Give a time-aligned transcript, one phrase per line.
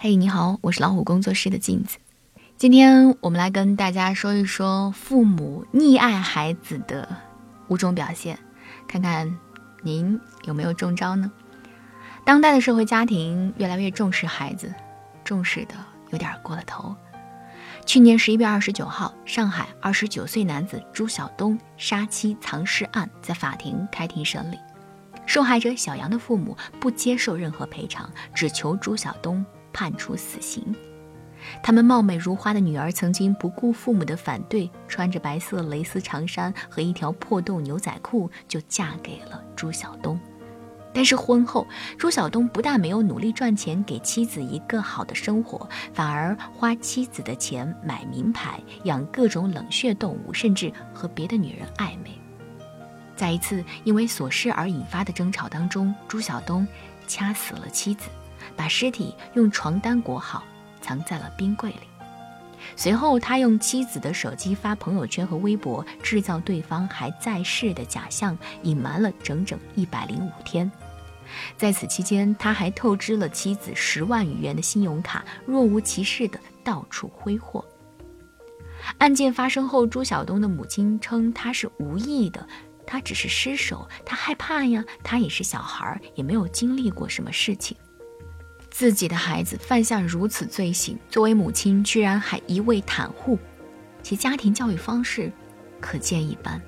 [0.00, 1.98] 嘿，你好，我是老虎工作室的镜子。
[2.56, 7.16] 今天我们来跟大家说一说父母溺爱孩子的
[7.66, 8.38] 五种表现，
[8.86, 9.36] 看看
[9.82, 11.28] 您有没有中招呢？
[12.24, 14.72] 当代的社会家庭越来越重视孩子，
[15.24, 15.74] 重视的
[16.10, 16.94] 有点过了头。
[17.84, 24.56] 去年十一月二十九号，上海二十九岁男子朱晓东杀妻藏尸案在法庭开庭审理，
[25.26, 29.44] 受害者小杨的父母不接受任何赔偿，只求朱晓东。
[29.78, 30.74] 判处死刑。
[31.62, 40.18] 他们貌美如花的女儿曾经不顾父母的反对，穿着白色蕾丝长衫和一条破洞牛仔裤就嫁给了朱晓东。
[40.92, 41.64] 但是婚后，
[41.96, 52.18] 朱晓东不但没有努力赚钱给妻子一个好的生活，反而花妻子的钱买名牌、养各种冷血动物，甚至和别的女人暧昧。
[53.14, 56.66] 在一次因为琐事而引发的争吵当中，朱晓东
[57.06, 58.08] 掐死了妻子。
[58.58, 60.42] 把尸体用床单裹好，
[60.82, 61.80] 藏在了冰柜里。
[62.74, 70.70] 随后，他用妻子的手机发朋友圈和微博，制造对方还在世的假象，隐瞒了整整一百零五天。
[71.56, 77.64] 在此期间，他还透支了妻子十万余元的信用卡，若无其事地到处挥霍。
[78.98, 82.46] 案件发生后，朱晓东的母亲称他是无意的，
[82.86, 87.76] 他只是失手，他害怕呀，他也是小孩，也没有经历过什么事情。
[88.78, 93.36] 自己的孩子犯下如此罪行，作为母亲居然还一味袒护，
[94.04, 95.32] 其家庭教育方式
[95.80, 96.62] 可见一斑。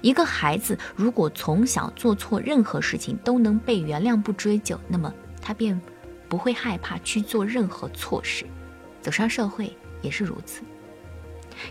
[0.00, 5.80] 一个孩子如果从小做错任何事情都能被原谅不追究，那么他便
[6.28, 8.44] 不会害怕去做任何错事。
[9.00, 10.62] 走上社会也是如此。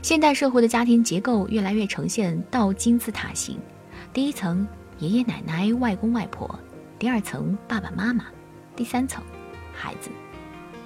[0.02, 3.60] 现代社会的家庭结构越来越呈现倒金字塔形：
[4.14, 4.66] 第一层
[5.00, 6.58] 爷爷奶奶、外公外婆，
[6.98, 8.28] 第二层爸爸妈妈，
[8.78, 9.22] 第三层。
[9.74, 10.10] 孩子，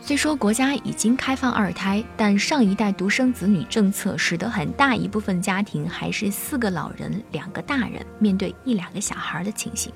[0.02, 9.92] 虽说国家已经开放二胎，但上一代独生子女政策使得很大一部分家庭还是四个老人两个大人面对一两个小孩的情形。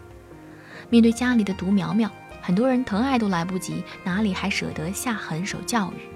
[0.89, 2.09] 面对家里的独苗苗，
[2.41, 6.09] 很多人疼爱都来不及，哪里还舍得下狠手教育？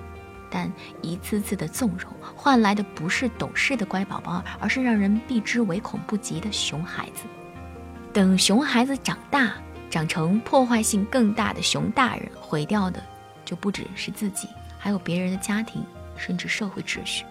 [0.50, 7.24] 但一次次的纵容换来的不是懂事的乖宝宝，而是让人避之唯恐不及的熊孩子。
[8.12, 9.54] 等熊孩子长大。
[9.94, 13.00] 长成破坏性更大的熊大人，毁掉的
[13.46, 14.48] 就不只是自己，
[14.80, 15.84] 还有别人的家庭，
[16.18, 17.24] 甚至社会秩序。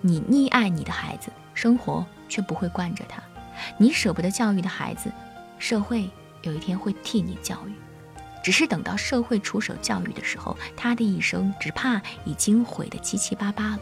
[0.00, 3.22] 你溺爱你的孩子，生活却不会惯着他；
[3.78, 5.12] 你舍不得教育的孩子，
[5.60, 6.10] 社会
[6.42, 7.72] 有一天会替你教育。
[8.42, 13.80] 只是等到社会出手教育的时候，他的一生只怕已经毁得七七八八了。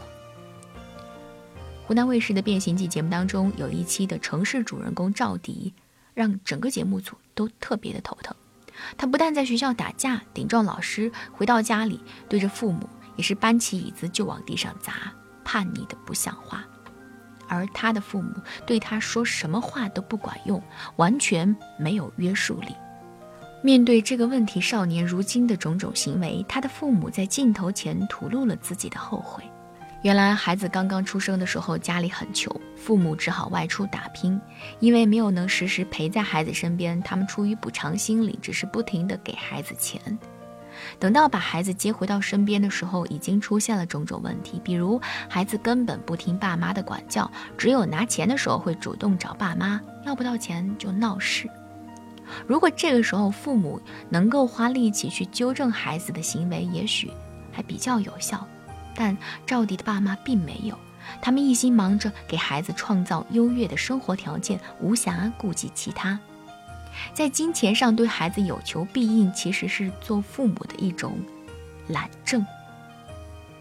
[1.87, 5.73] 湖南卫视的《变形记》节目当中，有一期的城市主人公赵迪。
[6.13, 8.35] 让整个节目组都特别的头疼。
[8.97, 15.13] 他不但在学校打架顶撞老师，回到家里对着父母也是搬起椅子就往地上砸，
[15.43, 16.65] 叛逆的不像话。
[17.47, 18.33] 而他的父母
[18.65, 20.61] 对他说什么话都不管用，
[20.95, 22.75] 完全没有约束力。
[23.61, 29.43] 面对这个问题少年如今的种种行为，他的父母在镜头前吐露了自己的后悔。
[30.03, 34.39] 原来孩子刚刚出生的时候，家里很穷，父母只好外出打拼。
[34.81, 40.01] 因为没有能时时陪在孩子身边，他们出于补偿心理，只是不停地给孩子钱。
[40.99, 44.99] 等到把孩子接回到身边的时候，已经出现了种种问题，比如
[45.29, 51.49] 孩子根本不听爸妈的管教，只有拿钱的时候会主动找爸妈，要不到钱就闹事。
[52.45, 57.09] 如果这个时候父母能够花力气去纠正孩子的行为，也许
[57.53, 58.45] 还比较有效。
[58.95, 60.77] 但赵迪的爸妈并没有，
[61.21, 66.19] 他们一心忙着给孩子创造优越的生活条件，无暇顾及其他。
[67.13, 71.17] 在金钱上对孩子有求必应，其实是做父母的一种
[71.87, 72.45] 懒政。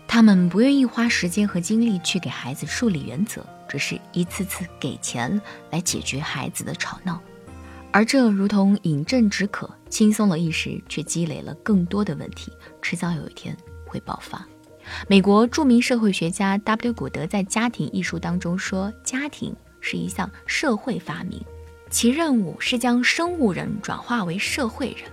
[0.07, 5.41] 他们不愿意花时间和精力去给孩子树立原则，只是一次次给钱
[5.71, 7.19] 来解决孩子的吵闹，
[7.91, 13.57] 而这如同饮鸩止渴，轻松了一时，却积累了更多的问题，迟早有一天
[13.87, 14.47] 会爆发。
[15.09, 16.93] 美国著名社会学家 W.
[16.93, 21.45] 古德在《家庭》一书当中说：“家庭是一项社会发明，
[21.91, 25.11] 其任务是将生物人转化为社会人。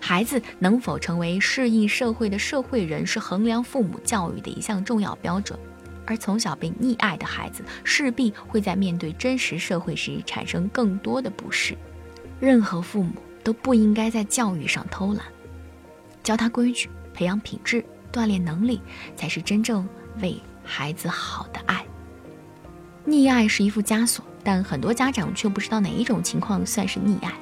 [0.00, 5.58] 孩子能否成为适应社会的社会人，是衡量父母教育的一项重要标准。
[6.06, 11.76] 而从小被溺爱的孩子，势必会在面对真实社会时产生更多的不适。
[12.40, 13.12] 任何父母
[13.44, 15.24] 都不应该在教育上偷懒，
[16.22, 18.80] 教他规矩，培养品质。”锻炼能力
[19.16, 19.88] 才是真正
[20.20, 21.84] 为孩子好的爱。
[23.06, 27.32] 溺爱是一副枷锁，但很多家长却不知道哪一种情况算是溺爱。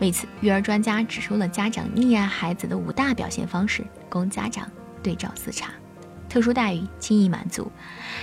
[0.00, 4.68] 为此，育儿专家指出了家长溺爱孩子的五大表现方式，供家长
[5.02, 5.70] 对照自查。
[6.28, 7.70] 特殊待遇，轻易满足，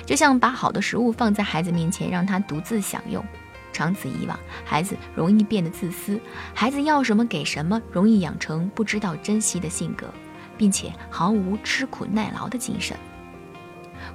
[0.03, 3.23] 就像把好的食物放在孩子面前，让他独自享用。
[3.71, 6.19] 长此以往，孩子容易变得自私，
[6.55, 10.11] 孩子要什么给什么，容易养成不知道珍惜的性格，
[10.59, 12.97] 并且毫无吃苦耐劳的精神。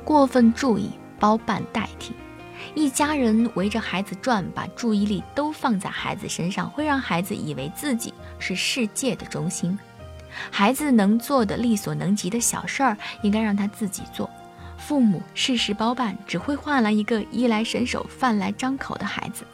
[0.04, 2.12] 过分注意，包办代替。
[2.74, 9.76] 一家人围着孩子转，把注意力都放在孩子身上，会让孩子以为自己是世界的中心。
[10.50, 14.28] 孩子能做的力所能及的小事儿，应该让他自己做。
[14.76, 19.44] 父母事事包办，只会换来一个衣来伸手、饭来张口的孩子。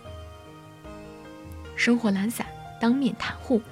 [1.76, 2.46] 生活懒散，
[2.80, 3.62] 当面袒护，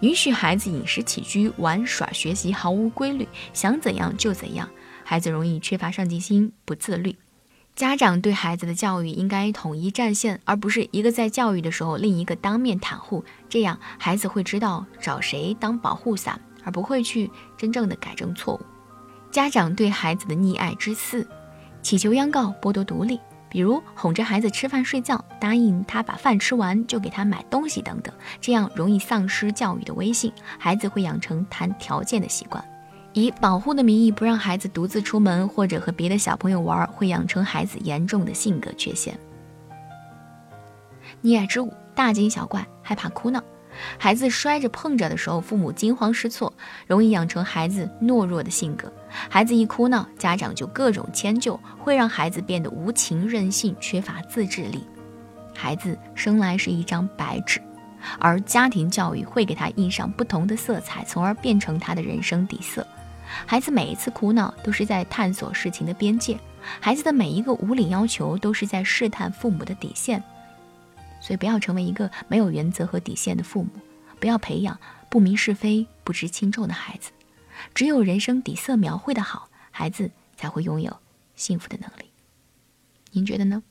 [0.00, 4.68] 允许孩子饮食起居、玩耍、学习毫无规律，想怎样就怎样，
[5.04, 7.16] 孩子容易缺乏上进心、不自律。
[7.76, 13.24] 家长对孩子的教育应该统一战线，而不是一个在教育的时候，另一个当面袒护。
[13.48, 18.60] 这样，孩子会知道找谁当保护伞，而不会去真正的改正错误。
[19.30, 21.26] 家长对孩子的溺爱之四：
[21.80, 23.18] 乞求央告、剥夺独立，
[23.50, 32.64] 比如哄着孩子吃饭睡觉，答应他把饭吃完就给他买东西等等，这样容易丧失教育的威信，孩子会养成谈条件的习惯。
[33.12, 39.18] 以保护的名义不让孩子独自出门或者和别的小朋友玩，会养成孩子严重的性格缺陷。
[41.20, 43.42] 溺爱之五：大惊小怪，害怕哭闹。
[43.98, 46.52] 孩子摔着碰着的时候，父母惊慌失措，
[46.86, 48.92] 容易养成孩子懦弱的性格。
[49.28, 54.84] 孩子一哭闹，家长就各种迁就，会让孩子变得无情任性，缺乏自制力。
[55.54, 57.60] 孩子生来是一张白纸。
[58.18, 62.86] 而家庭教育会给他印上不同的色彩，从而变成他的人生底色。
[63.44, 66.36] 孩子每一次哭闹，都是在探索事情的边界；
[66.80, 70.22] 孩子的每一个无理要求，都是在试探父母的底线。
[71.20, 73.70] 所以，不要成为一个没有原则和底线的父母，
[74.18, 74.78] 不要培养
[75.08, 77.10] 不明是非、不知轻重的孩子。
[77.74, 80.96] 只有人生底色描绘的好，孩子才会拥有
[81.36, 82.10] 幸福的能力。
[83.12, 83.62] 您觉得呢？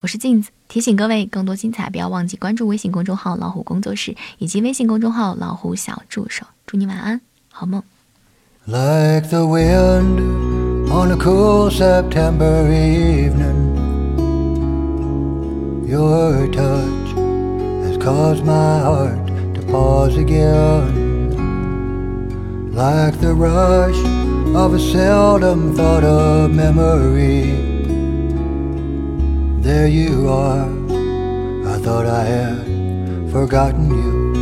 [0.00, 6.46] 我是镜子，提醒各位，更多精彩不要忘记关注微信公众号“老虎工作室”以及微信公众号“老虎小助手”。
[6.64, 7.20] 祝你晚安，
[7.50, 7.82] 好梦。
[8.66, 10.20] Like the wind
[10.88, 13.57] on a cool September evening,
[15.88, 17.08] your touch
[17.82, 21.32] has caused my heart to pause again.
[22.74, 23.96] Like the rush
[24.54, 27.64] of a seldom thought of memory.
[29.62, 30.68] there you are.
[31.72, 32.66] I thought I had
[33.32, 34.34] forgotten you.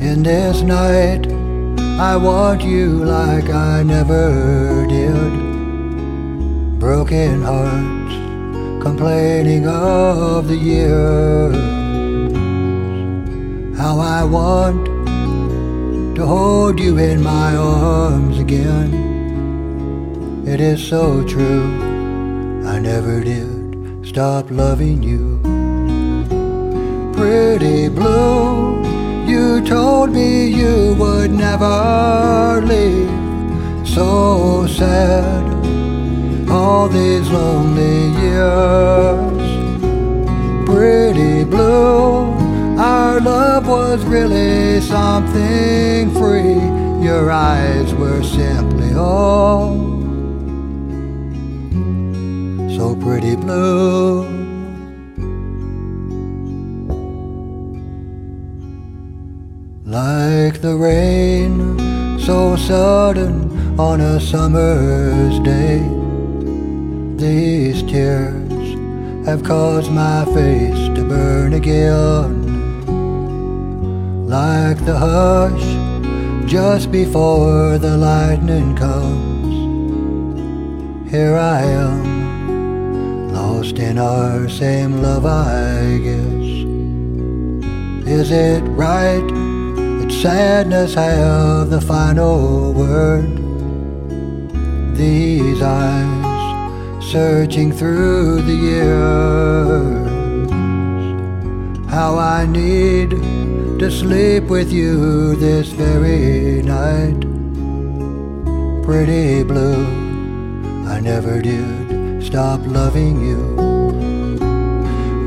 [0.00, 1.26] In this night,
[1.98, 5.32] I want you like I never did.
[6.78, 8.33] Broken hearts
[8.84, 11.56] complaining of the years.
[13.78, 14.84] How I want
[16.16, 18.90] to hold you in my arms again.
[20.46, 21.64] It is so true.
[22.66, 25.40] I never did stop loving you.
[27.14, 28.84] Pretty blue,
[29.26, 33.08] you told me you would never leave.
[33.88, 35.53] So sad,
[36.74, 39.46] all these lonely years.
[40.66, 42.34] Pretty blue,
[42.76, 46.58] our love was really something free.
[47.08, 49.76] Your eyes were simply all
[52.76, 54.24] so pretty blue.
[59.84, 61.52] Like the rain,
[62.18, 66.03] so sudden on a summer's day.
[67.24, 68.76] These tears
[69.24, 72.44] have caused my face to burn again.
[74.28, 75.64] Like the hush
[76.46, 79.54] just before the lightning comes.
[81.10, 86.46] Here I am lost in our same love, I guess.
[88.06, 89.26] Is it right
[89.98, 93.30] that sadness have the final word?
[94.94, 96.23] These eyes
[97.10, 100.04] searching through the years.
[101.90, 103.10] How I need
[103.78, 107.20] to sleep with you this very night.
[108.84, 109.84] Pretty blue,
[110.86, 113.54] I never did stop loving you.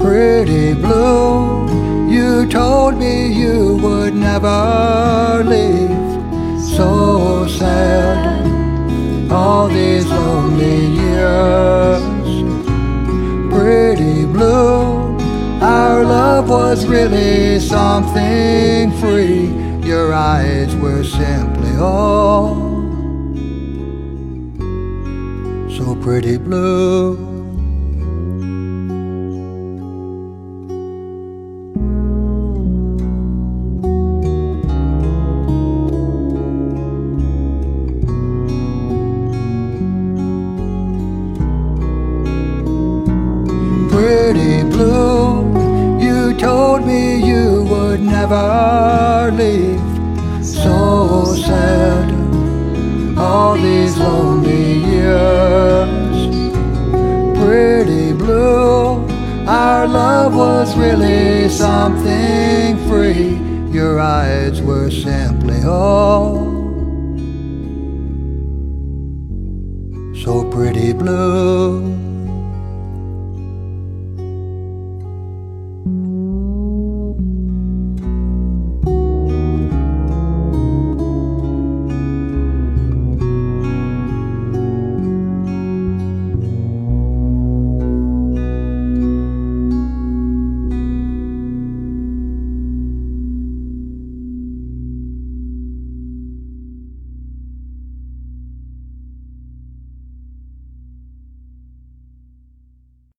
[0.01, 1.67] Pretty blue,
[2.09, 6.07] you told me you would never leave.
[6.75, 8.36] So sad,
[9.31, 12.01] all these lonely years.
[13.51, 15.17] Pretty blue,
[15.61, 19.47] our love was really something free.
[19.87, 22.67] Your eyes were simply all
[25.77, 27.26] so pretty blue.
[48.07, 49.81] never leave.
[50.43, 52.09] So sad,
[53.17, 56.17] all these lonely years.
[57.37, 59.05] Pretty blue,
[59.47, 63.39] our love was really something free.
[63.71, 66.37] Your eyes were simply all.
[66.37, 66.57] Oh,
[70.23, 72.06] so pretty blue.